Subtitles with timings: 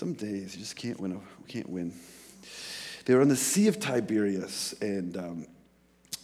[0.00, 1.12] Some days you just can't win.
[1.12, 1.92] A, can't win.
[3.04, 5.46] They were on the Sea of Tiberias, and um,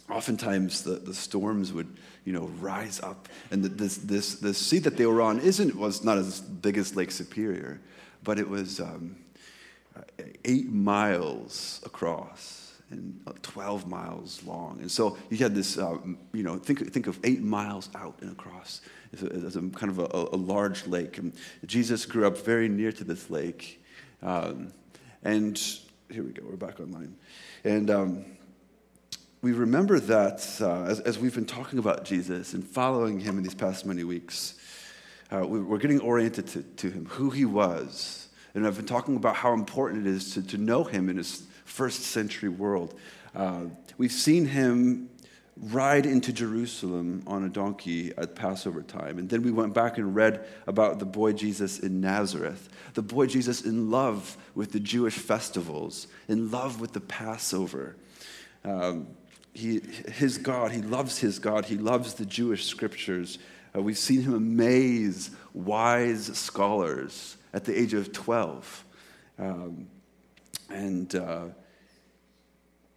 [0.09, 1.95] oftentimes the, the storms would,
[2.25, 3.29] you know, rise up.
[3.51, 6.75] And the, this, this, the sea that they were on isn't, was not as big
[6.75, 7.79] as Lake Superior,
[8.23, 9.15] but it was um,
[10.43, 14.79] eight miles across and 12 miles long.
[14.79, 15.97] And so you had this, uh,
[16.33, 18.81] you know, think, think of eight miles out and across
[19.13, 21.17] as a, as a kind of a, a, large lake.
[21.17, 21.33] And
[21.65, 23.83] Jesus grew up very near to this lake.
[24.21, 24.71] Um,
[25.23, 25.61] and
[26.09, 27.15] here we go, we're back online.
[27.65, 28.25] And um,
[29.41, 33.43] we remember that uh, as, as, we've been talking about Jesus and following him in
[33.43, 34.55] these past many weeks,
[35.31, 38.29] uh, we, are getting oriented to, to him, who he was.
[38.53, 41.43] And I've been talking about how important it is to, to know him in his
[41.67, 42.93] first century world.
[43.35, 43.65] Uh,
[43.97, 45.09] we've seen him
[45.59, 49.17] ride into Jerusalem on a donkey at Passover time.
[49.17, 53.25] And then we went back and read about the boy Jesus in Nazareth, the boy
[53.25, 57.95] Jesus in love with the Jewish festivals, in love with the Passover.
[58.63, 59.07] Um,
[59.53, 59.81] he,
[60.11, 63.39] his God, he loves his God, he loves the Jewish scriptures.
[63.75, 68.85] Uh, we've seen him amaze wise scholars at the age of 12.
[69.39, 69.87] Um,
[70.69, 71.45] and uh,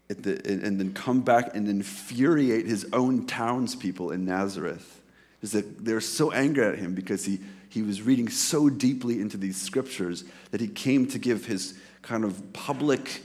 [0.09, 5.01] the, and then come back and infuriate his own townspeople in Nazareth.
[5.43, 10.25] They're so angry at him because he, he was reading so deeply into these scriptures
[10.51, 13.23] that he came to give his kind of public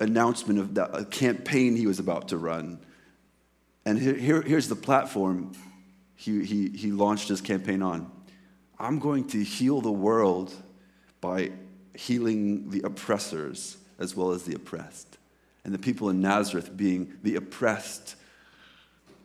[0.00, 2.78] announcement of the campaign he was about to run.
[3.84, 5.52] And here, here, here's the platform
[6.16, 8.10] he, he, he launched his campaign on
[8.78, 10.52] I'm going to heal the world
[11.20, 11.52] by
[11.96, 15.18] healing the oppressors as well as the oppressed.
[15.64, 18.16] And the people in Nazareth being the oppressed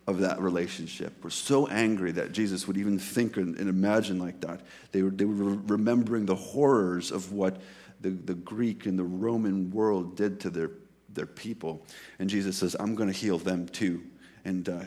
[0.08, 4.62] of that relationship were so angry that Jesus would even think and, imagine like that.
[4.92, 7.62] They were, they were remembering the horrors of what
[8.02, 10.72] the, the Greek and the Roman world did to their,
[11.14, 11.86] their people.
[12.18, 14.02] And Jesus says, I'm going to heal them too.
[14.44, 14.80] And uh,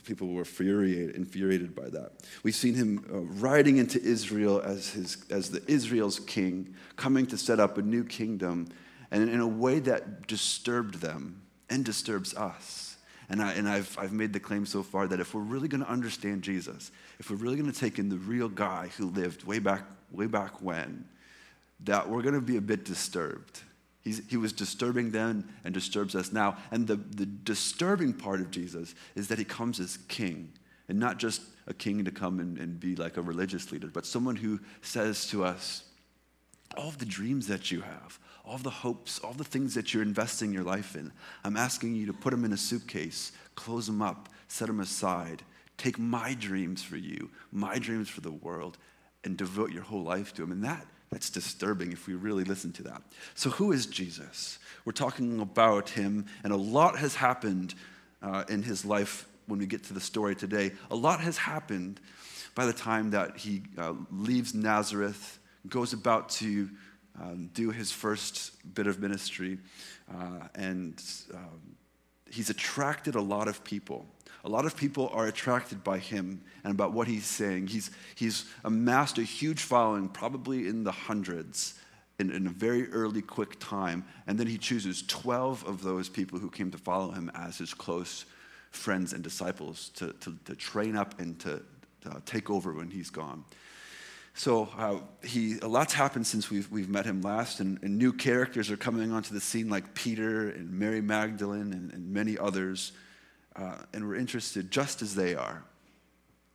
[0.00, 2.12] people were infuriated, infuriated by that.
[2.42, 7.38] We've seen him uh, riding into Israel as, his, as the Israel's king, coming to
[7.38, 8.68] set up a new kingdom
[9.10, 12.96] and in a way that disturbed them and disturbs us.
[13.28, 15.84] And, I, and I've, I've made the claim so far that if we're really going
[15.84, 16.90] to understand Jesus,
[17.20, 20.26] if we're really going to take in the real guy who lived way back, way
[20.26, 21.04] back when,
[21.84, 23.60] that we're going to be a bit disturbed.
[24.02, 26.56] He's, he was disturbing then and disturbs us now.
[26.70, 30.52] And the, the disturbing part of Jesus is that he comes as king,
[30.88, 34.06] and not just a king to come and, and be like a religious leader, but
[34.06, 35.84] someone who says to us,
[36.76, 40.02] all of the dreams that you have, all the hopes, all the things that you're
[40.02, 41.12] investing your life in.
[41.44, 45.42] I'm asking you to put them in a suitcase, close them up, set them aside.
[45.76, 48.78] Take my dreams for you, my dreams for the world,
[49.24, 50.52] and devote your whole life to them.
[50.52, 53.02] And that, that's disturbing if we really listen to that.
[53.34, 54.58] So, who is Jesus?
[54.84, 57.74] We're talking about him, and a lot has happened
[58.22, 60.72] uh, in his life when we get to the story today.
[60.90, 62.00] A lot has happened
[62.54, 65.38] by the time that he uh, leaves Nazareth,
[65.68, 66.70] goes about to
[67.20, 69.58] um, do his first bit of ministry.
[70.12, 71.02] Uh, and
[71.34, 71.76] um,
[72.30, 74.06] he's attracted a lot of people.
[74.44, 77.66] A lot of people are attracted by him and about what he's saying.
[77.66, 81.74] He's, he's amassed a huge following, probably in the hundreds,
[82.18, 84.04] in, in a very early, quick time.
[84.26, 87.74] And then he chooses 12 of those people who came to follow him as his
[87.74, 88.24] close
[88.70, 91.62] friends and disciples to, to, to train up and to,
[92.02, 93.44] to take over when he's gone.
[94.34, 98.12] So uh, he, a lot's happened since we've, we've met him last, and, and, new
[98.12, 102.92] characters are coming onto the scene like Peter and Mary Magdalene and, and many others.
[103.60, 105.62] Uh, and we're interested, just as they are,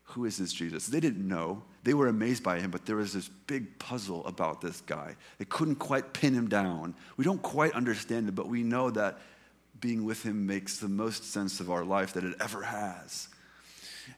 [0.09, 0.87] who is this Jesus?
[0.87, 1.63] They didn't know.
[1.83, 5.15] They were amazed by him, but there was this big puzzle about this guy.
[5.37, 6.95] They couldn't quite pin him down.
[7.17, 9.19] We don't quite understand it, but we know that
[9.79, 13.27] being with him makes the most sense of our life that it ever has.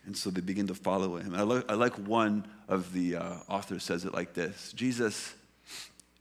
[0.06, 1.34] And so they begin to follow him.
[1.34, 5.34] I, lo- I like one of the uh, authors says it like this Jesus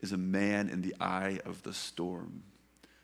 [0.01, 2.43] is a man in the eye of the storm,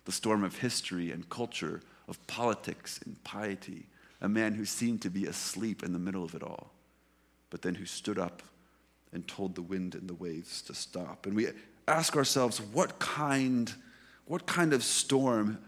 [0.05, 3.87] the storm of history and culture, of politics and piety,
[4.21, 6.71] a man who seemed to be asleep in the middle of it all,
[7.51, 8.43] but then who stood up
[9.13, 11.27] and told the wind and the waves to stop.
[11.27, 11.49] And we
[11.87, 13.73] ask ourselves, what kind,
[14.25, 15.59] what kind of storm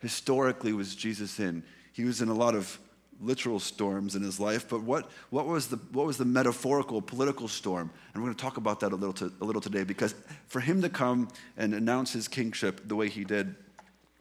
[0.00, 1.62] historically was Jesus in?
[1.92, 2.78] He was in a lot of
[3.20, 7.48] literal storms in his life, but what, what, was, the, what was the metaphorical political
[7.48, 7.90] storm?
[8.14, 10.14] And we're going to talk about that a little, to, a little today because
[10.46, 13.54] for him to come and announce his kingship the way he did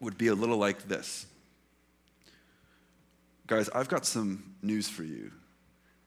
[0.01, 1.25] would be a little like this.
[3.49, 5.31] Guys, I've got some news for you,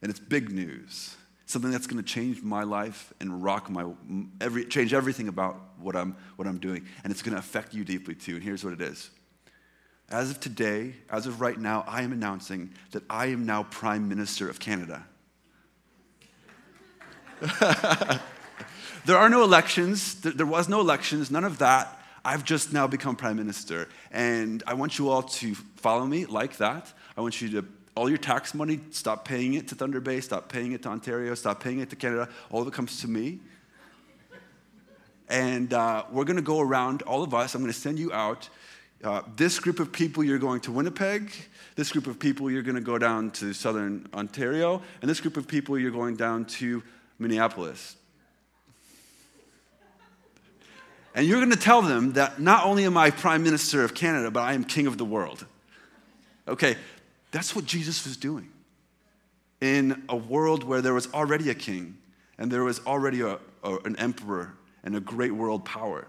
[0.00, 1.16] and it's big news.
[1.46, 3.84] something that's going to change my life and rock my
[4.40, 7.84] every change everything about what I'm what I'm doing and it's going to affect you
[7.84, 9.10] deeply too and here's what it is.
[10.08, 14.08] As of today as of right now I am announcing that I am now prime
[14.08, 15.04] minister of Canada.
[19.04, 20.14] There are no elections.
[20.20, 21.28] There was no elections.
[21.28, 22.00] None of that.
[22.24, 26.58] I've just now become prime minister and I want you all to follow me like
[26.58, 30.20] that I want you to all your tax money, stop paying it to Thunder Bay,
[30.20, 32.28] stop paying it to Ontario, stop paying it to Canada.
[32.50, 33.40] All of it comes to me.
[35.28, 38.12] And uh, we're going to go around, all of us, I'm going to send you
[38.12, 38.48] out.
[39.04, 41.32] Uh, this group of people, you're going to Winnipeg.
[41.74, 44.80] This group of people, you're going to go down to southern Ontario.
[45.00, 46.82] And this group of people, you're going down to
[47.18, 47.96] Minneapolis.
[51.14, 54.30] And you're going to tell them that not only am I Prime Minister of Canada,
[54.30, 55.44] but I am King of the world.
[56.48, 56.76] Okay,
[57.32, 58.50] that's what Jesus was doing.
[59.60, 61.96] In a world where there was already a king
[62.38, 66.06] and there was already a, a, an emperor and a great world power.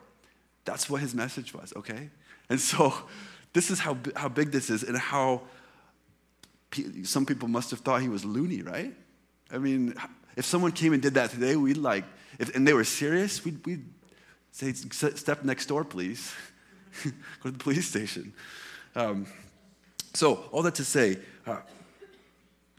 [0.66, 2.10] That's what his message was, okay?
[2.50, 2.94] And so
[3.54, 5.42] this is how, how big this is and how
[7.04, 8.94] some people must have thought he was loony, right?
[9.52, 9.94] I mean,
[10.36, 12.04] if someone came and did that today, we'd like,
[12.40, 13.86] if, and they were serious, we'd, we'd
[14.52, 16.34] say, step next door, please.
[17.04, 17.12] Go
[17.44, 18.34] to the police station.
[18.96, 19.28] Um,
[20.14, 21.18] so, all that to say,
[21.48, 21.58] uh,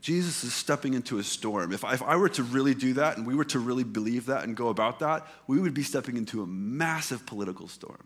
[0.01, 1.73] Jesus is stepping into a storm.
[1.73, 4.27] If I, if I were to really do that and we were to really believe
[4.27, 8.05] that and go about that, we would be stepping into a massive political storm.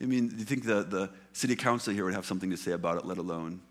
[0.00, 2.72] I mean, do you think the, the city council here would have something to say
[2.72, 3.62] about it, let alone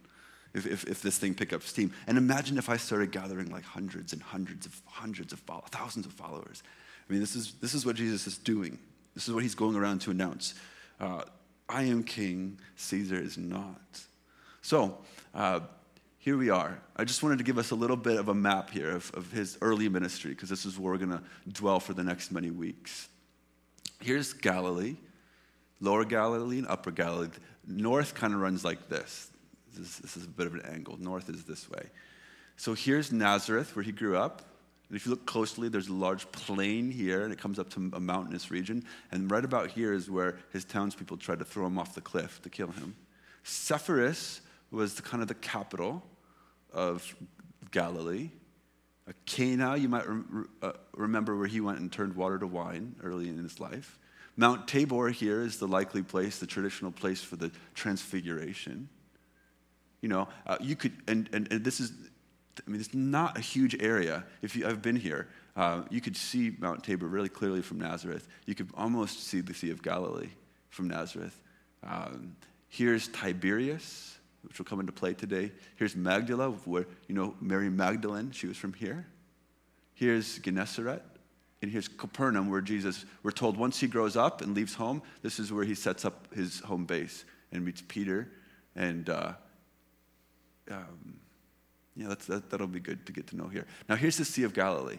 [0.55, 1.93] if, if, if this thing picked up steam?
[2.07, 6.07] And imagine if I started gathering like hundreds and hundreds of hundreds of followers, thousands
[6.07, 6.63] of followers.
[7.07, 8.79] I mean, this is, this is what Jesus is doing.
[9.13, 10.55] This is what he's going around to announce.
[10.99, 11.21] Uh,
[11.69, 14.01] I am king, Caesar is not.
[14.65, 14.97] So,
[15.35, 15.59] uh,
[16.17, 16.81] here we are.
[16.95, 19.31] I just wanted to give us a little bit of a map here of, of
[19.31, 22.49] his early ministry, because this is where we're going to dwell for the next many
[22.49, 23.07] weeks.
[24.01, 24.95] Here's Galilee,
[25.81, 27.27] lower Galilee and upper Galilee.
[27.67, 29.29] North kind of runs like this.
[29.71, 30.97] this is, this is a bit of an angle.
[30.99, 31.83] North is this way.
[32.57, 34.41] So here's Nazareth, where he grew up.
[34.89, 37.91] And if you look closely, there's a large plain here, and it comes up to
[37.93, 38.83] a mountainous region.
[39.11, 42.41] And right about here is where his townspeople tried to throw him off the cliff
[42.41, 42.95] to kill him.
[43.43, 44.41] Sepphoris
[44.71, 46.03] was the, kind of the capital
[46.73, 47.15] of
[47.71, 48.29] Galilee.
[49.25, 50.05] Cana, you might
[50.61, 53.99] uh, remember where he went and turned water to wine early in his life.
[54.35, 58.89] Mount Tabor here is the likely place, the traditional place for the transfiguration.
[60.01, 61.93] You know, uh, you could, and, and, and, this is,
[62.65, 64.25] I mean, it's not a huge area.
[64.41, 68.27] If you, I've been here, uh, you could see Mount Tabor really clearly from Nazareth.
[68.45, 70.29] You could almost see the Sea of Galilee
[70.69, 71.39] from Nazareth.
[71.83, 72.35] Um,
[72.67, 74.14] here's Tiberias
[74.47, 75.51] which will come into play today.
[75.75, 79.07] Here's Magdala, where, you know, Mary Magdalene, she was from here.
[79.93, 81.01] Here's Gennesaret.
[81.61, 85.39] And here's Capernaum, where Jesus, we're told once he grows up and leaves home, this
[85.39, 88.29] is where he sets up his home base and meets Peter.
[88.75, 89.33] And uh,
[90.69, 91.19] um,
[91.95, 93.65] yeah, that's, that, that'll be good to get to know here.
[93.87, 94.97] Now, here's the Sea of Galilee.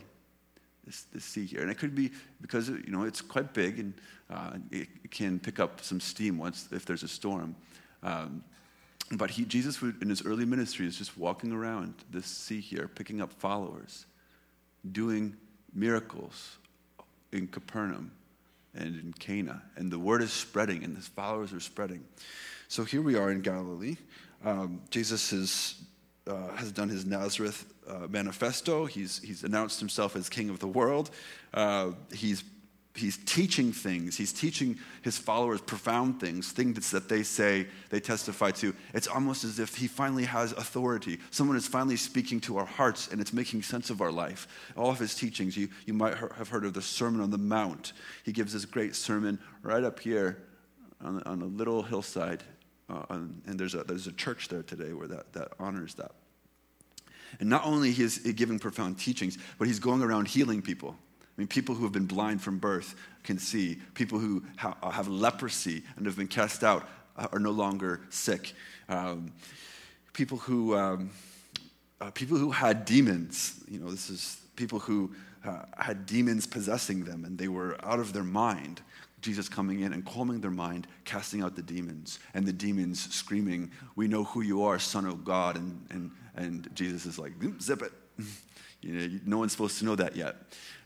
[0.87, 1.63] This, this sea here.
[1.63, 3.95] And it could be because, you know, it's quite big and
[4.31, 7.57] uh, it, can pick up some steam once if there's a storm.
[8.05, 8.45] Um,
[9.13, 13.21] but he, Jesus, in his early ministry, is just walking around this sea here, picking
[13.21, 14.07] up followers,
[14.91, 15.37] doing
[15.73, 16.59] miracles
[17.33, 18.11] in Capernaum
[18.75, 19.63] and in Cana.
[19.77, 22.05] And the word is spreading, and his followers are spreading.
[22.69, 23.97] So here we are in Galilee.
[24.45, 25.83] Um, Jesus is,
[26.27, 28.87] uh, has done his Nazareth uh, manifesto.
[28.87, 31.11] He's, he's announced himself as king of the world.
[31.55, 32.43] Uh, he's
[32.97, 34.17] he's teaching things.
[34.17, 38.75] He's teaching his followers profound things, things that they say, they testify to.
[38.95, 41.19] It's almost as if he finally has authority.
[41.31, 44.47] Someone is finally speaking to our hearts and it's making sense of our life.
[44.77, 47.93] All of his teachings, you, you might have heard of the Sermon on the Mount.
[48.25, 50.43] He gives this great sermon right up here
[51.01, 52.43] on, on a little hillside.
[52.89, 56.13] Uh, on, and there's a, there's a church there today where that, that honors that.
[57.41, 60.97] And not only is he giving profound teachings, but he's going around healing people.
[61.37, 63.79] I mean, people who have been blind from birth can see.
[63.95, 68.55] People who ha- have leprosy and have been cast out are no longer sick.
[68.89, 69.33] Um,
[70.13, 71.11] people who um,
[72.01, 73.63] uh, people who had demons.
[73.69, 75.15] You know, this is people who
[75.45, 78.81] uh, had demons possessing them and they were out of their mind.
[79.21, 83.71] Jesus coming in and calming their mind, casting out the demons, and the demons screaming,
[83.97, 87.83] "We know who you are, Son of God!" And and and Jesus is like, "Zip
[87.83, 87.93] it."
[88.83, 90.37] you know, no one's supposed to know that yet.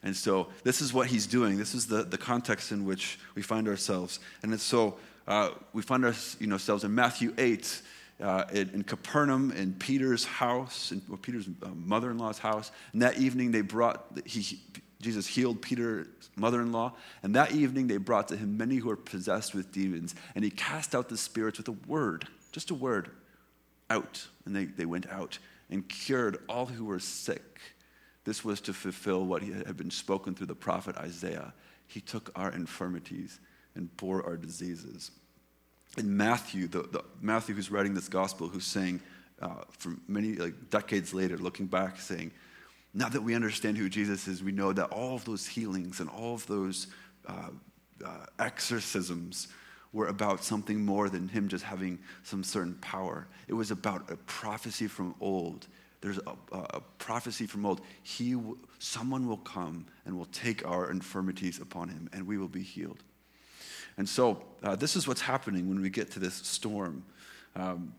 [0.02, 1.58] And so this is what he's doing.
[1.58, 4.20] This is the, the context in which we find ourselves.
[4.42, 4.96] And so
[5.28, 7.82] uh, we find our, you know, ourselves in Matthew 8.
[8.20, 12.70] uh, in, in, Capernaum in Peter's house, in Peter's uh, mother in law's house.
[12.92, 14.60] And that evening, they brought, he,
[15.00, 16.06] Jesus healed Peter's
[16.36, 16.92] mother in law.
[17.22, 20.14] And that evening, they brought to him many who were possessed with demons.
[20.34, 23.10] And he cast out the spirits with a word, just a word,
[23.88, 24.26] out.
[24.44, 25.38] And they, they went out
[25.70, 27.60] and cured all who were sick.
[28.30, 31.52] This was to fulfill what had been spoken through the prophet Isaiah.
[31.88, 33.40] He took our infirmities
[33.74, 35.10] and bore our diseases
[35.98, 39.00] in Matthew, the, the, Matthew who's writing this gospel, who's saying,
[39.42, 42.30] uh, from many like decades later, looking back, saying,
[42.94, 46.08] now that we understand who Jesus is, we know that all of those healings and
[46.08, 46.86] all of those
[47.26, 47.48] uh,
[48.04, 49.48] uh, exorcisms
[49.92, 53.26] were about something more than him just having some certain power.
[53.48, 55.66] It was about a prophecy from old.
[56.00, 57.82] There's a, a prophecy from old.
[58.02, 58.36] He,
[58.78, 63.02] someone will come and will take our infirmities upon him, and we will be healed.
[63.98, 67.04] And so uh, this is what's happening when we get to this storm.
[67.54, 67.92] Um,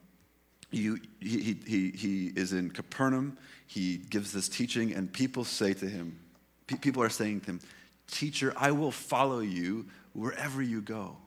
[0.72, 3.38] you, he, he, he is in Capernaum.
[3.68, 6.18] He gives this teaching, and people say to him,
[6.66, 7.60] people are saying to him,
[8.08, 11.18] Teacher, I will follow you wherever you go.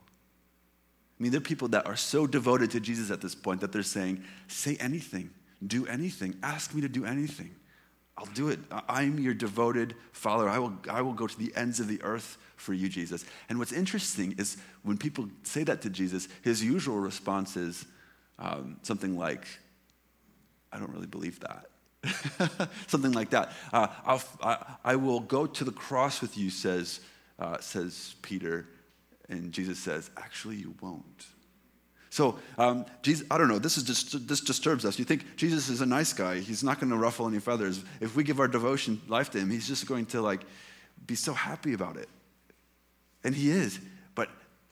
[1.19, 3.71] I mean, there are people that are so devoted to Jesus at this point that
[3.71, 5.29] they're saying, Say anything,
[5.67, 7.55] do anything, ask me to do anything.
[8.17, 8.59] I'll do it.
[8.87, 10.47] I'm your devoted follower.
[10.47, 13.25] I will, I will go to the ends of the earth for you, Jesus.
[13.49, 17.85] And what's interesting is when people say that to Jesus, his usual response is
[18.39, 19.45] um, something like,
[20.71, 22.69] I don't really believe that.
[22.87, 23.51] something like that.
[23.73, 23.87] Uh,
[24.41, 27.01] I, I will go to the cross with you, says,
[27.37, 28.67] uh, says Peter.
[29.27, 31.25] And Jesus says, Actually, you won't.
[32.15, 34.97] So, um, Jesus, I don't know, this, is just, this disturbs us.
[34.97, 36.39] You think Jesus is a nice guy.
[36.39, 37.83] He's not going to ruffle any feathers.
[37.99, 40.45] If we give our devotion life to him, he's just going to like
[41.05, 42.07] be so happy about it.
[43.25, 43.81] And he is.
[44.15, 44.29] But,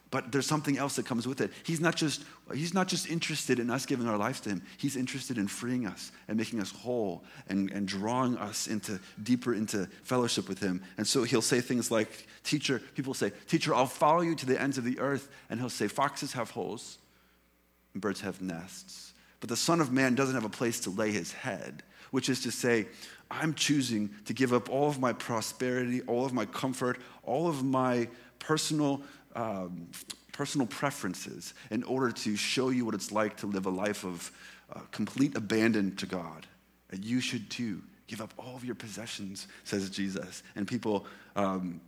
[0.10, 1.52] but there's something else that comes with it.
[1.66, 2.24] He's not, just,
[2.54, 4.62] he's not just interested in us giving our lives to him.
[4.78, 9.54] He's interested in freeing us and making us whole and, and drawing us into deeper
[9.54, 10.82] into fellowship with him.
[10.96, 14.62] And so he'll say things like, Teacher, people say, Teacher, I'll follow you to the
[14.62, 15.28] ends of the earth.
[15.50, 17.00] And he'll say, Foxes have holes
[18.02, 19.14] birds have nests.
[19.40, 22.42] But the Son of Man doesn't have a place to lay his head, which is
[22.44, 22.88] to say,
[23.30, 27.64] I'm choosing to give up all of my prosperity, all of my comfort, all of
[27.64, 28.08] my
[28.40, 29.02] personal,
[29.36, 29.90] um,
[30.32, 34.32] personal preferences in order to show you what it's like to live a life of
[34.74, 36.46] uh, complete abandon to God.
[36.92, 37.82] And you should too.
[38.08, 40.44] Give up all of your possessions, says Jesus.
[40.56, 41.82] And people um,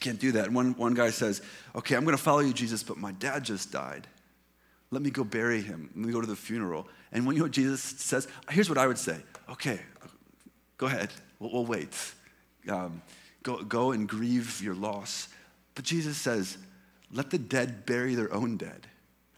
[0.00, 0.52] can't do that.
[0.52, 1.40] One, one guy says,
[1.74, 4.06] Okay, I'm going to follow you, Jesus, but my dad just died.
[4.92, 5.90] Let me go bury him.
[5.96, 6.86] Let me go to the funeral.
[7.10, 9.16] And when you know what Jesus says, here's what I would say
[9.48, 9.80] okay,
[10.76, 11.96] go ahead, we'll, we'll wait.
[12.68, 13.02] Um,
[13.42, 15.28] go, go and grieve your loss.
[15.74, 16.58] But Jesus says,
[17.10, 18.86] let the dead bury their own dead.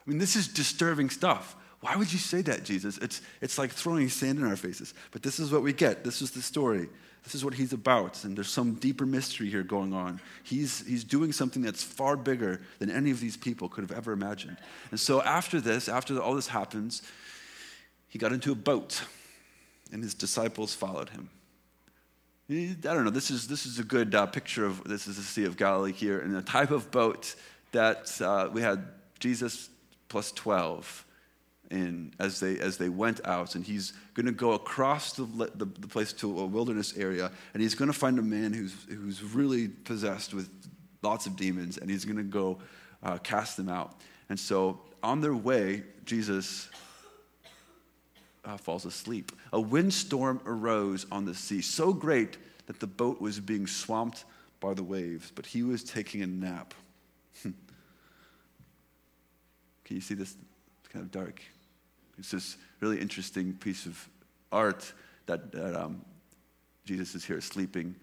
[0.05, 1.57] I mean, this is disturbing stuff.
[1.81, 2.99] Why would you say that, Jesus?
[2.99, 4.93] It's, it's like throwing sand in our faces.
[5.13, 6.03] But this is what we get.
[6.03, 6.89] This is the story.
[7.25, 8.23] This is what he's about.
[8.25, 10.21] And there's some deeper mystery here going on.
[10.43, 14.13] He's, he's doing something that's far bigger than any of these people could have ever
[14.13, 14.59] imagined.
[14.91, 17.03] And so after this, after all this happens,
[18.09, 19.03] he got into a boat
[19.91, 21.31] and his disciples followed him.
[22.51, 25.23] I don't know, this is, this is a good uh, picture of this is the
[25.23, 27.35] Sea of Galilee here, and the type of boat
[27.73, 28.85] that uh, we had
[29.19, 29.71] Jesus
[30.09, 31.07] plus 12
[31.71, 35.65] in as they as they went out and he's going to go across the, the,
[35.65, 39.23] the, place to a wilderness area and he's going to find a man who's who's
[39.23, 40.49] really possessed with
[41.03, 42.59] lots of demons and he's going to go
[43.03, 44.01] uh, cast them out.
[44.29, 46.69] And so on their way jesus
[48.45, 49.33] uh, falls asleep.
[49.53, 54.25] A windstorm arose on the sea so great that the boat was being swamped
[54.61, 56.75] by the waves but he was taking a nap.
[57.43, 57.55] Can
[59.89, 60.35] you see this?
[60.81, 61.41] It's kind of dark
[62.19, 64.09] it's this really interesting piece of
[64.53, 64.93] art
[65.27, 66.05] that, that um,
[66.85, 67.95] Jesus is here sleeping.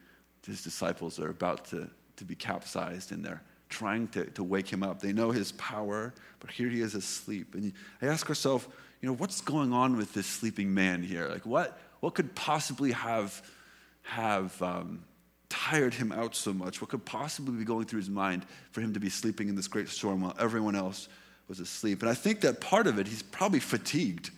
[0.45, 4.83] His disciples are about to, to be capsized and they're trying to, to wake him
[4.83, 5.01] up.
[5.01, 7.55] They know his power, but here he is asleep.
[7.55, 8.67] And I ask ourselves,
[9.01, 11.27] you know, what's going on with this sleeping man here?
[11.27, 13.41] Like, what, what could possibly have,
[14.03, 15.03] have um,
[15.49, 16.81] tired him out so much?
[16.81, 19.67] What could possibly be going through his mind for him to be sleeping in this
[19.67, 21.07] great storm while everyone else
[21.51, 22.01] was asleep.
[22.01, 24.31] And I think that part of it, he's probably fatigued.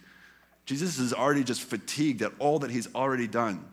[0.66, 3.64] Jesus is already just fatigued at all that he's already done.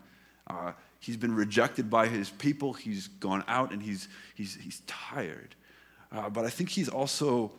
[0.45, 5.55] Uh, he's been rejected by his people, he's gone out, and he's, he's, he's tired.
[6.11, 7.51] Uh, but I think he's also,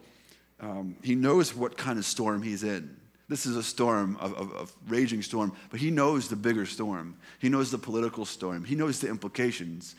[0.60, 2.96] um, he knows what kind of storm he's in.
[3.28, 7.16] This is a storm, a, a, a, raging storm, but he knows the bigger storm.
[7.40, 8.64] He knows the political storm.
[8.64, 9.96] He knows the implications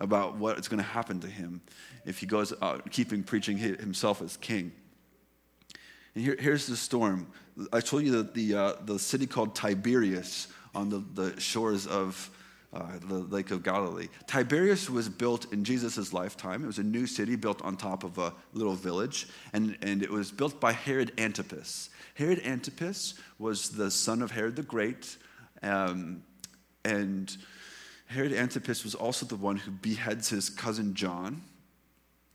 [0.00, 1.62] about what is going to happen to him
[2.04, 4.70] if he goes out keeping preaching himself as king.
[6.18, 7.28] Here, here's the storm.
[7.72, 12.30] I told you that the, uh, the city called Tiberias on the, the shores of
[12.72, 14.08] uh, the Lake of Galilee.
[14.26, 16.64] Tiberias was built in Jesus' lifetime.
[16.64, 20.10] It was a new city built on top of a little village, and, and it
[20.10, 21.90] was built by Herod Antipas.
[22.14, 25.16] Herod Antipas was the son of Herod the Great,
[25.62, 26.22] um,
[26.84, 27.34] and
[28.06, 31.42] Herod Antipas was also the one who beheads his cousin John,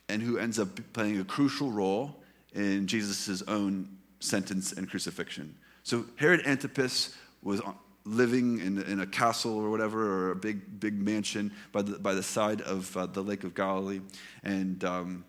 [0.10, 2.23] and who ends up playing a crucial role
[2.53, 5.55] in Jesus' own sentence and crucifixion.
[5.83, 7.62] So Herod Antipas was
[8.05, 12.13] living in, in a castle or whatever, or a big, big mansion by the, by
[12.13, 14.01] the side of uh, the Lake of Galilee.
[14.43, 15.25] And, um,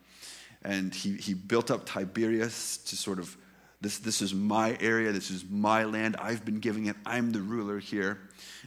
[0.63, 3.37] and he, he built up Tiberias to sort of,
[3.81, 7.43] this, this is my area, this is my land, I've been giving it, I'm the
[7.43, 8.19] ruler here.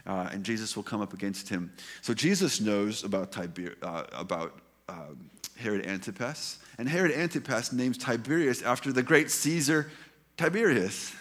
[0.05, 1.73] Uh, and Jesus will come up against him.
[2.01, 6.59] So Jesus knows about, Tiber, uh, about um, Herod Antipas.
[6.77, 9.89] And Herod Antipas names Tiberias after the great Caesar
[10.37, 11.13] Tiberius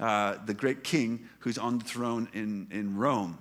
[0.00, 3.38] uh, the great king who's on the throne in, in Rome.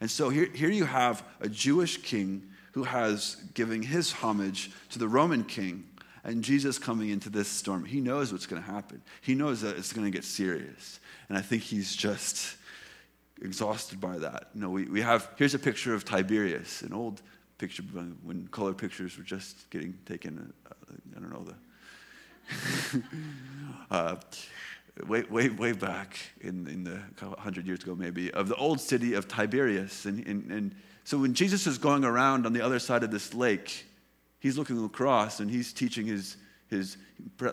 [0.00, 4.98] And so here, here you have a Jewish king who has giving his homage to
[4.98, 5.84] the Roman king,
[6.24, 7.84] and Jesus coming into this storm.
[7.84, 9.02] He knows what's going to happen.
[9.20, 10.98] He knows that it's going to get serious.
[11.28, 12.56] And I think he's just
[13.42, 14.48] exhausted by that.
[14.54, 17.20] You know, we, we have, here's a picture of Tiberias, an old
[17.62, 17.84] picture
[18.24, 20.52] when color pictures were just getting taken.
[20.66, 20.74] Uh,
[21.16, 23.02] I don't know the.
[23.94, 24.16] uh,
[25.06, 27.00] way, way, way back in, in the
[27.38, 30.06] hundred years ago, maybe, of the old city of Tiberias.
[30.06, 33.32] And, and, and so when Jesus is going around on the other side of this
[33.32, 33.86] lake,
[34.40, 36.38] he's looking across and he's teaching his,
[36.68, 36.96] his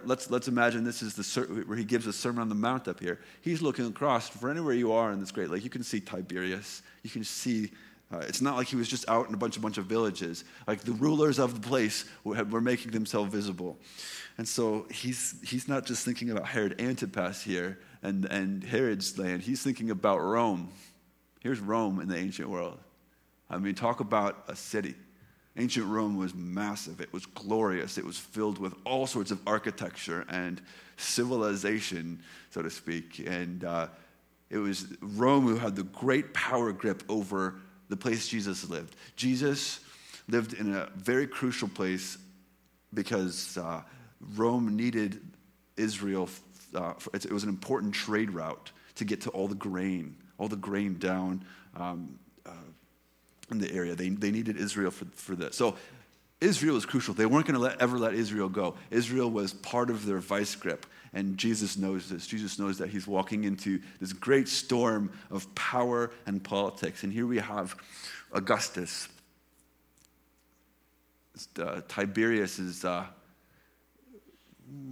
[0.05, 2.99] let's, let's imagine this is the where he gives a sermon on the mount up
[2.99, 3.19] here.
[3.41, 5.63] He's looking across for anywhere you are in this great lake.
[5.63, 6.81] You can see Tiberias.
[7.03, 7.69] You can see
[8.11, 10.43] uh, it's not like he was just out in a bunch, a bunch of villages.
[10.67, 13.77] Like the rulers of the place were, were making themselves visible.
[14.37, 19.41] And so he's, he's not just thinking about Herod Antipas here and, and Herod's land,
[19.41, 20.69] he's thinking about Rome.
[21.41, 22.79] Here's Rome in the ancient world.
[23.49, 24.95] I mean, talk about a city.
[25.57, 30.25] Ancient Rome was massive, it was glorious, it was filled with all sorts of architecture
[30.29, 30.61] and
[30.95, 33.19] civilization, so to speak.
[33.27, 33.87] And uh,
[34.49, 37.55] it was Rome who had the great power grip over
[37.89, 38.95] the place Jesus lived.
[39.15, 39.79] Jesus
[40.27, 42.17] lived in a very crucial place
[42.93, 43.57] because.
[43.57, 43.81] Uh,
[44.35, 45.21] Rome needed
[45.77, 46.29] Israel.
[46.73, 50.47] Uh, for, it was an important trade route to get to all the grain, all
[50.47, 51.43] the grain down
[51.75, 52.51] um, uh,
[53.49, 53.95] in the area.
[53.95, 55.55] They, they needed Israel for, for this.
[55.55, 55.77] So
[56.41, 57.13] Israel was crucial.
[57.13, 58.75] They weren't going to ever let Israel go.
[58.91, 60.85] Israel was part of their vice grip.
[61.13, 62.27] And Jesus knows this.
[62.27, 67.03] Jesus knows that he's walking into this great storm of power and politics.
[67.03, 67.75] And here we have
[68.31, 69.07] Augustus.
[71.59, 73.05] Uh, Tiberius is uh,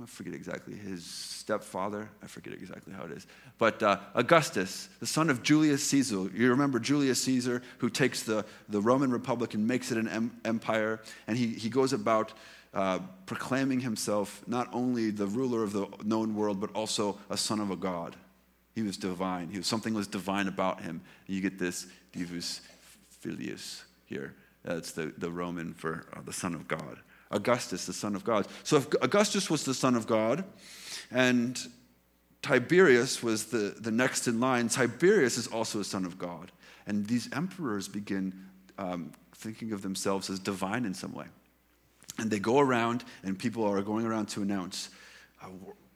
[0.01, 2.10] I forget exactly, his stepfather.
[2.23, 3.27] I forget exactly how it is.
[3.58, 6.30] But uh, Augustus, the son of Julius Caesar.
[6.34, 10.38] You remember Julius Caesar, who takes the, the Roman Republic and makes it an em-
[10.45, 11.01] empire.
[11.27, 12.34] And he, he goes about
[12.78, 17.60] uh, proclaiming himself not only the ruler of the known world, but also a son
[17.60, 18.16] of a god.
[18.76, 19.50] He was divine.
[19.50, 21.02] He was, something was divine about him.
[21.26, 22.62] And you get this divus
[23.10, 24.36] filius here.
[24.63, 27.00] That's the, the Roman for uh, the son of God.
[27.32, 28.48] Augustus, the son of God.
[28.63, 30.44] So if Augustus was the son of God,
[31.10, 31.60] and
[32.44, 36.52] Tiberius was the, the next in line, Tiberius is also a son of God.
[36.86, 38.46] And these emperors begin
[38.78, 41.26] um, thinking of themselves as divine in some way.
[42.19, 44.89] And they go around, and people are going around to announce
[45.41, 45.47] uh,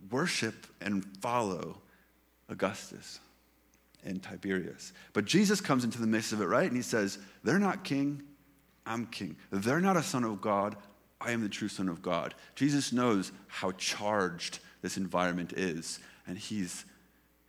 [0.09, 1.77] worship and follow
[2.49, 3.19] Augustus
[4.03, 4.93] and Tiberius.
[5.13, 6.67] But Jesus comes into the midst of it, right?
[6.67, 8.21] And he says, They're not king,
[8.85, 9.35] I'm king.
[9.51, 10.75] They're not a son of God,
[11.23, 12.33] I am the true Son of God.
[12.55, 16.85] Jesus knows how charged this environment is, and he's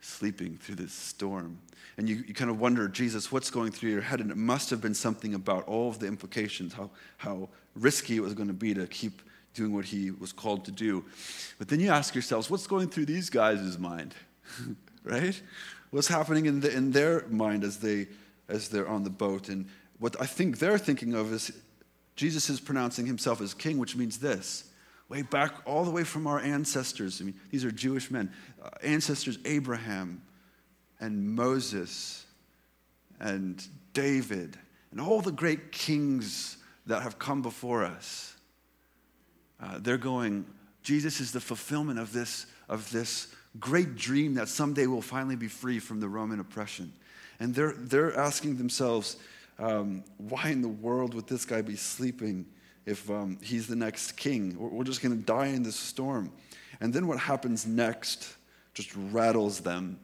[0.03, 1.57] sleeping through this storm.
[1.97, 4.19] And you, you kind of wonder, Jesus, what's going through your head?
[4.19, 8.21] And it must have been something about all of the implications, how, how risky it
[8.21, 9.21] was going to be to keep
[9.53, 11.05] doing what he was called to do.
[11.59, 14.15] But then you ask yourselves, what's going through these guys' mind?
[15.03, 15.39] right?
[15.91, 18.07] What's happening in, the, in their mind as, they,
[18.49, 19.49] as they're on the boat?
[19.49, 19.67] And
[19.99, 21.51] what I think they're thinking of is
[22.15, 24.71] Jesus is pronouncing himself as king, which means this
[25.13, 27.21] way back all the way from our ancestors.
[27.21, 28.31] I mean, these are Jewish men,
[28.63, 30.23] uh, ancestors Abraham
[30.99, 32.25] and Moses
[33.19, 34.57] and David
[34.91, 38.35] and all the great kings that have come before us.
[39.61, 40.45] Uh, they're going,
[40.81, 43.27] Jesus is the fulfillment of this, of this
[43.59, 46.91] great dream that someday we'll finally be free from the Roman oppression.
[47.39, 49.17] And they're, they're asking themselves,
[49.59, 52.47] um, why in the world would this guy be sleeping
[52.85, 54.57] if um, he's the next king?
[54.57, 56.31] We're, just going to die in this storm.
[56.81, 58.35] And then what happens next
[58.73, 59.99] just rattles them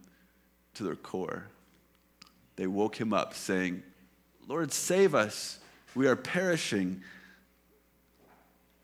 [0.75, 1.47] to their core.
[2.55, 3.83] They woke him up saying,
[4.47, 5.59] Lord, save us.
[5.95, 7.01] We are perishing.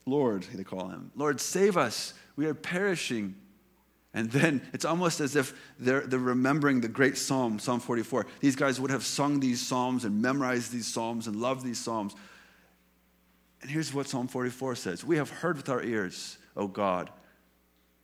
[0.05, 2.13] Lord, they call him, Lord, save us.
[2.35, 3.35] We are perishing.
[4.13, 8.25] And then it's almost as if they're, they're remembering the great psalm, Psalm 44.
[8.39, 12.15] These guys would have sung these psalms and memorized these psalms and loved these psalms.
[13.61, 17.09] And here's what Psalm 44 says We have heard with our ears, O God.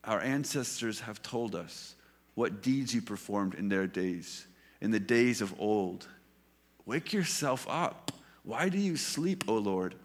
[0.04, 1.96] Our ancestors have told us
[2.34, 4.48] what deeds you performed in their days,
[4.80, 6.08] in the days of old.
[6.86, 8.12] Wake yourself up.
[8.44, 9.96] Why do you sleep, O Lord?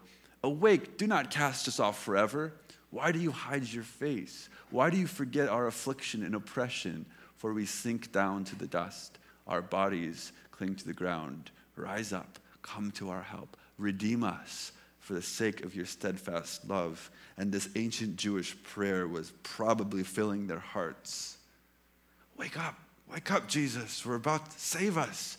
[0.43, 2.53] Awake, do not cast us off forever.
[2.91, 4.49] Why do you hide your face?
[4.69, 7.05] Why do you forget our affliction and oppression?
[7.37, 9.17] For we sink down to the dust.
[9.47, 11.51] Our bodies cling to the ground.
[11.75, 13.57] Rise up, come to our help.
[13.77, 14.71] Redeem us
[15.07, 17.09] for the sake of your steadfast love.
[17.37, 21.37] And this ancient Jewish prayer was probably filling their hearts.
[22.35, 22.77] Wake up,
[23.09, 24.05] wake up, Jesus.
[24.05, 25.37] We're about to save us.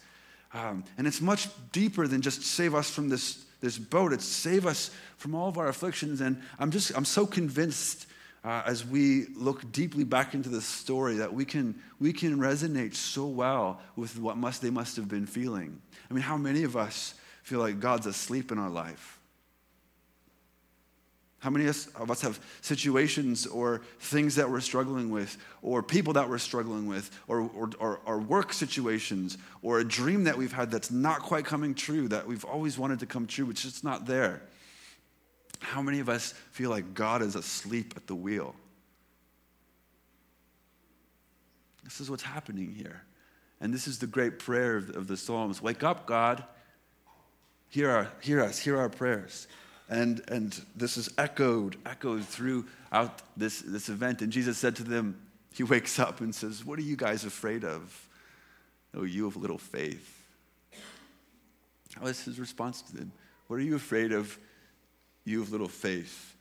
[0.54, 4.64] Um, and it's much deeper than just save us from this, this boat, it's save
[4.64, 6.22] us from all of our afflictions.
[6.22, 8.06] And I'm just, I'm so convinced
[8.44, 12.94] uh, as we look deeply back into the story that we can, we can resonate
[12.94, 15.78] so well with what must, they must have been feeling.
[16.10, 19.17] I mean, how many of us feel like God's asleep in our life?
[21.40, 26.28] How many of us have situations or things that we're struggling with, or people that
[26.28, 30.70] we're struggling with, or, or, or, or, work situations, or a dream that we've had
[30.72, 33.84] that's not quite coming true, that we've always wanted to come true, but it's just
[33.84, 34.42] not there?
[35.60, 38.56] How many of us feel like God is asleep at the wheel?
[41.84, 43.02] This is what's happening here.
[43.60, 46.44] And this is the great prayer of, of the Psalms Wake up, God.
[47.70, 49.46] Hear, our, hear us, hear our prayers.
[49.88, 54.20] And, and this is echoed, echoed throughout this, this event.
[54.20, 55.18] And Jesus said to them,
[55.54, 58.08] He wakes up and says, What are you guys afraid of?
[58.94, 60.14] Oh, you of little faith.
[61.94, 63.12] How was his response to them?
[63.46, 64.38] What are you afraid of,
[65.28, 66.34] you of little faith.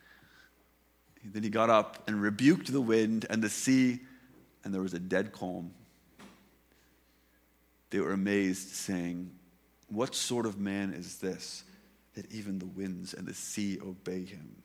[1.23, 3.99] Then he got up and rebuked the wind and the sea,
[4.63, 5.71] and there was a dead calm.
[7.89, 9.31] They were amazed, saying,
[9.89, 11.63] What sort of man is this
[12.17, 14.55] that even the winds and the sea obey him?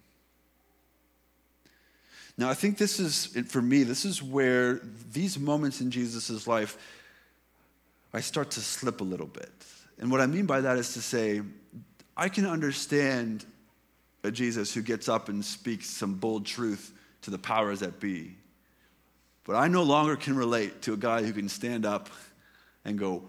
[2.39, 4.81] Now, I think this is, for me, this is where
[5.13, 6.79] these moments in Jesus' life,
[8.15, 9.53] I start to slip a little bit.
[9.99, 11.43] And what I mean by that is to say,
[12.17, 13.45] I can understand
[14.25, 18.35] a Jesus who gets up and speaks some bold truth to the powers that be.
[19.45, 22.09] But I no longer can relate to a guy who can stand up
[22.85, 23.25] and go,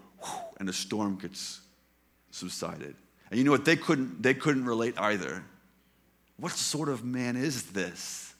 [0.58, 1.60] and a storm gets
[2.30, 2.96] subsided.
[3.34, 3.64] And you know what?
[3.64, 5.42] They couldn't, they couldn't relate either.
[6.36, 8.32] What sort of man is this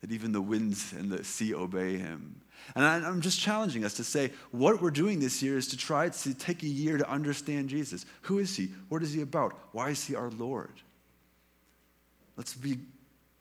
[0.00, 2.40] that even the winds and the sea obey him?
[2.74, 6.08] And I'm just challenging us to say what we're doing this year is to try
[6.08, 8.06] to take a year to understand Jesus.
[8.22, 8.70] Who is he?
[8.88, 9.52] What is he about?
[9.72, 10.72] Why is he our Lord?
[12.38, 12.78] Let's be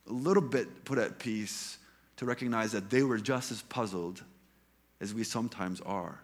[0.09, 1.77] a little bit put at peace
[2.17, 4.21] to recognize that they were just as puzzled
[4.99, 6.19] as we sometimes are.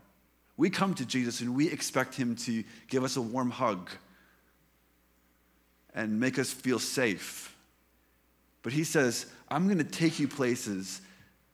[0.57, 3.89] We come to Jesus and we expect him to give us a warm hug
[5.93, 7.55] and make us feel safe.
[8.63, 11.01] But he says, I'm going to take you places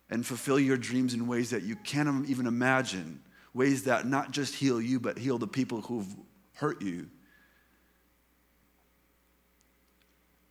[0.10, 3.22] and fulfill your dreams in ways that you can't even imagine,
[3.54, 6.16] ways that not just heal you, but heal the people who've
[6.56, 7.08] hurt you.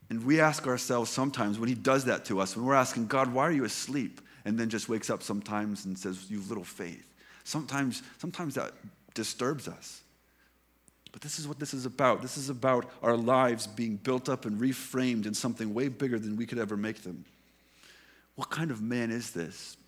[0.08, 3.32] And we ask ourselves sometimes when he does that to us, when we're asking, God,
[3.32, 4.20] why are you asleep?
[4.44, 7.12] And then just wakes up sometimes and says, "You've little faith.
[7.42, 8.72] Sometimes, sometimes that
[9.14, 10.02] disturbs us.
[11.16, 12.20] But this is what this is about.
[12.20, 16.36] This is about our lives being built up and reframed in something way bigger than
[16.36, 17.24] we could ever make them.
[18.34, 19.78] What kind of man is this?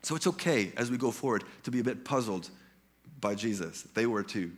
[0.00, 2.48] So it's okay as we go forward to be a bit puzzled
[3.20, 3.82] by Jesus.
[3.92, 4.52] They were too.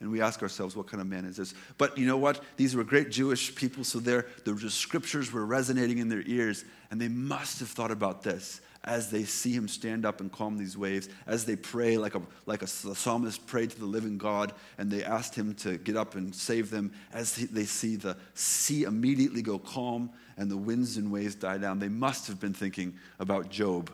[0.00, 1.52] And we ask ourselves, what kind of man is this?
[1.76, 2.42] But you know what?
[2.56, 6.98] These were great Jewish people, so their, the scriptures were resonating in their ears, and
[6.98, 10.76] they must have thought about this as they see him stand up and calm these
[10.76, 14.90] waves, as they pray like a, like a, psalmist prayed to the living God, and
[14.90, 19.42] they asked him to get up and save them, as they see the sea immediately
[19.42, 21.78] go calm and the winds and waves die down.
[21.78, 23.90] They must have been thinking about Job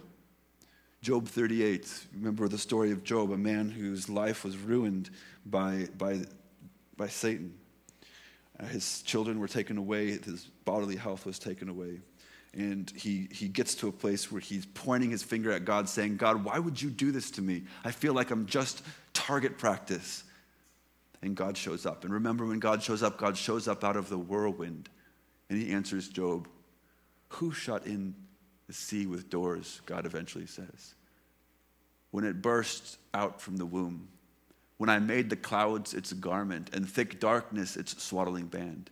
[1.02, 5.08] Job 38, remember the story of Job, a man whose life was ruined
[5.46, 6.20] by, by,
[6.98, 7.54] by Satan.
[8.58, 12.00] Uh, his children were taken away, his bodily health was taken away.
[12.52, 16.16] And he, he gets to a place where he's pointing his finger at God, saying,
[16.16, 17.62] God, why would you do this to me?
[17.84, 18.82] I feel like I'm just
[19.12, 20.24] target practice.
[21.22, 22.04] And God shows up.
[22.04, 24.88] And remember, when God shows up, God shows up out of the whirlwind.
[25.48, 26.48] And he answers Job,
[27.28, 28.14] Who shut in
[28.66, 30.94] the sea with doors, God eventually says.
[32.10, 34.08] When it burst out from the womb,
[34.78, 38.90] when I made the clouds its garment and thick darkness its swaddling band,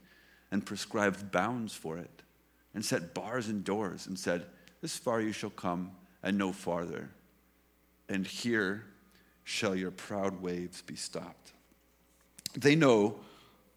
[0.51, 2.23] and prescribed bounds for it,
[2.75, 4.47] and set bars and doors, and said,
[4.81, 7.11] This far you shall come, and no farther.
[8.09, 8.85] And here
[9.45, 11.53] shall your proud waves be stopped.
[12.55, 13.17] They know,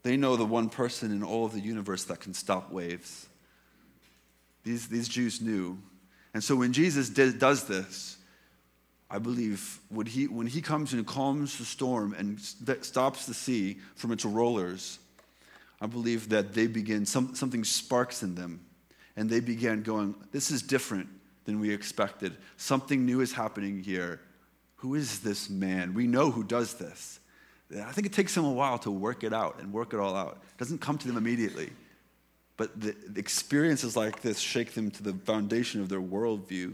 [0.04, 3.28] they know the one person in all of the universe that can stop waves.
[4.64, 5.80] These, these Jews knew.
[6.34, 8.18] And so when Jesus did, does this,
[9.10, 13.34] I believe when he, when he comes and calms the storm and st- stops the
[13.34, 15.00] sea from its rollers,
[15.82, 18.62] I believe that they begin, some, something sparks in them,
[19.22, 21.08] and they began going, This is different
[21.46, 22.36] than we expected.
[22.58, 24.20] Something new is happening here.
[24.78, 25.94] Who is this man?
[25.94, 27.20] We know who does this.
[27.86, 30.16] I think it takes them a while to work it out and work it all
[30.16, 30.42] out.
[30.56, 31.70] It doesn't come to them immediately.
[32.58, 36.74] But the, experiences like this shake them to the foundation of their worldview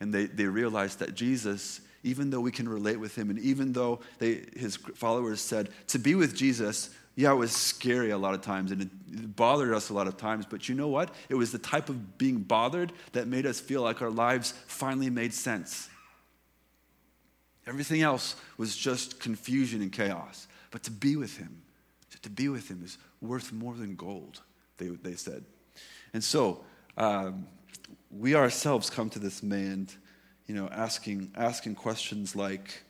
[0.00, 3.72] and they, they realized that Jesus, even though we can relate with him, and even
[3.72, 8.34] though they, his followers said, to be with Jesus, yeah, it was scary a lot
[8.34, 11.12] of times and it bothered us a lot of times, but you know what?
[11.28, 15.10] It was the type of being bothered that made us feel like our lives finally
[15.10, 15.88] made sense.
[17.66, 20.46] Everything else was just confusion and chaos.
[20.70, 21.60] But to be with him,
[22.22, 24.40] to be with him is worth more than gold,
[24.76, 25.44] they, they said.
[26.14, 26.64] And so,
[26.96, 27.48] um,
[28.12, 29.88] we ourselves come to this man,
[30.46, 32.84] you know, asking, asking questions like,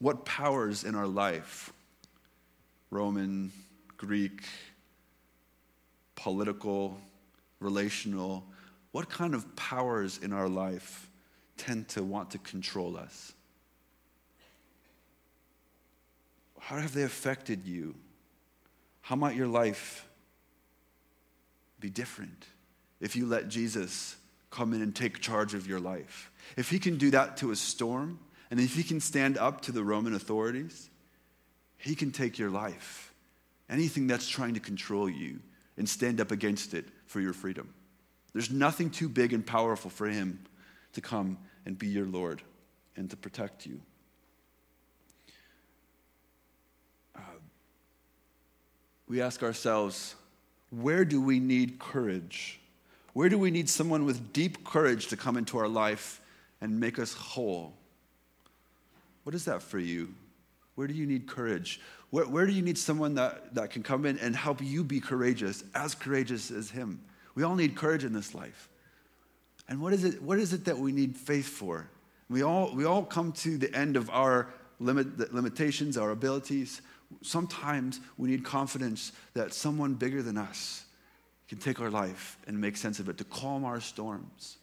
[0.00, 1.72] what powers in our life,
[2.92, 3.50] Roman,
[3.96, 4.44] Greek,
[6.14, 7.00] political,
[7.58, 8.44] relational,
[8.92, 11.10] what kind of powers in our life
[11.56, 13.32] tend to want to control us?
[16.60, 17.96] How have they affected you?
[19.00, 20.06] How might your life
[21.80, 22.46] be different?
[23.02, 24.16] if you let Jesus
[24.50, 26.30] come in and take charge of your life.
[26.56, 29.72] If he can do that to a storm, and if he can stand up to
[29.72, 30.88] the Roman authorities,
[31.82, 33.12] he can take your life,
[33.68, 35.40] anything that's trying to control you,
[35.76, 37.74] and stand up against it for your freedom.
[38.32, 40.38] There's nothing too big and powerful for him
[40.92, 42.42] to come and be your Lord
[42.96, 43.80] and to protect you.
[47.16, 47.20] Uh,
[49.08, 50.14] we ask ourselves,
[50.70, 52.60] where do we need courage?
[53.12, 56.20] Where do we need someone with deep courage to come into our life
[56.60, 57.74] and make us whole?
[59.24, 60.14] What is that for you?
[60.74, 61.80] Where do you need courage?
[62.10, 65.00] Where, where do you need someone that, that can come in and help you be
[65.00, 67.00] courageous, as courageous as him?
[67.34, 68.68] We all need courage in this life.
[69.68, 71.88] And what is it, what is it that we need faith for?
[72.28, 74.48] We all, we all come to the end of our
[74.80, 76.82] limit, limitations, our abilities.
[77.22, 80.84] Sometimes we need confidence that someone bigger than us
[81.48, 84.56] can take our life and make sense of it, to calm our storms,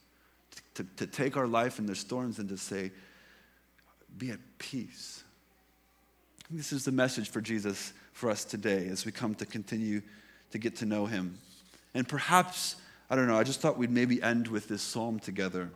[0.74, 2.91] to, to, to take our life and the storms and to say,
[4.17, 5.24] be at peace.
[6.51, 10.01] This is the message for Jesus for us today as we come to continue
[10.49, 11.38] to get to know him.
[11.93, 12.75] And perhaps,
[13.07, 15.69] I don't know, I just thought we'd maybe end with this psalm together.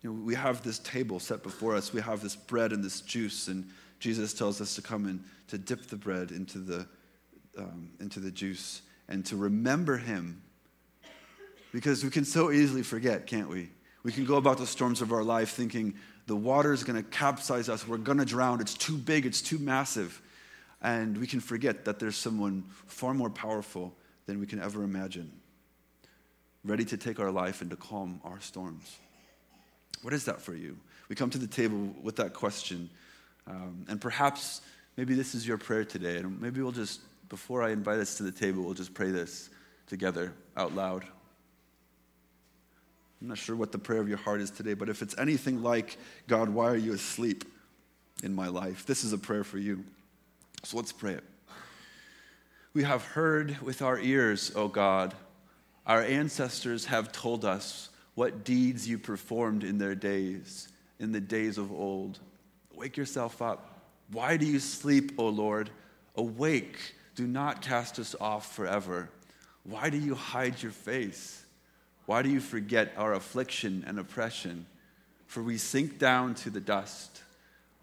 [0.00, 3.02] You know, we have this table set before us, we have this bread and this
[3.02, 3.68] juice, and
[4.00, 6.86] Jesus tells us to come and to dip the bread into the
[7.58, 10.40] um, into the juice and to remember Him.
[11.72, 13.68] Because we can so easily forget, can't we?
[14.02, 15.94] We can go about the storms of our life thinking
[16.26, 19.42] the water is going to capsize us, we're going to drown, it's too big, it's
[19.42, 20.20] too massive.
[20.80, 23.94] And we can forget that there's someone far more powerful
[24.26, 25.30] than we can ever imagine,
[26.64, 28.96] ready to take our life and to calm our storms.
[30.02, 30.76] What is that for you?
[31.08, 32.90] We come to the table with that question.
[33.46, 34.60] Um, and perhaps
[34.96, 37.00] maybe this is your prayer today, and maybe we'll just
[37.32, 39.48] before I invite us to the table, we'll just pray this
[39.86, 41.02] together out loud.
[43.22, 45.62] I'm not sure what the prayer of your heart is today, but if it's anything
[45.62, 47.44] like, God, why are you asleep
[48.24, 48.84] in my life?
[48.84, 49.84] This is a prayer for you.
[50.64, 51.24] So let's pray it.
[52.74, 55.14] We have heard with our ears, O God.
[55.86, 60.66] Our ancestors have told us what deeds you performed in their days,
[60.98, 62.18] in the days of old.
[62.74, 63.86] Wake yourself up.
[64.10, 65.70] Why do you sleep, O Lord?
[66.16, 69.10] Awake do not cast us off forever.
[69.62, 71.41] Why do you hide your face?
[72.06, 74.66] Why do you forget our affliction and oppression?
[75.26, 77.22] For we sink down to the dust,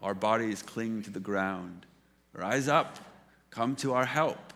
[0.02, 1.86] our bodies cling to the ground.
[2.32, 2.98] Rise up,
[3.50, 4.52] come to our help,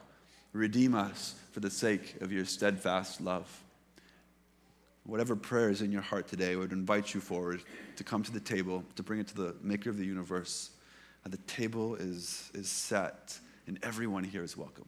[0.53, 3.63] redeem us for the sake of your steadfast love.
[5.05, 7.63] Whatever prayer is in your heart today, I would invite you forward
[7.97, 10.71] to come to the table, to bring it to the maker of the universe.
[11.25, 14.87] And the table is, is set and everyone here is welcome.